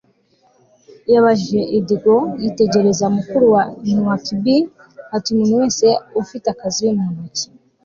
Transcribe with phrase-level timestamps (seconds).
[1.13, 1.59] yabajije.
[1.77, 3.63] idigo yitegereza mukuru wa
[3.99, 4.59] nwakibie
[5.15, 5.87] ati umuntu wese
[6.21, 7.45] ufite akazi mu ntoki